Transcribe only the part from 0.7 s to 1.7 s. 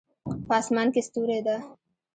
کې ستوری ده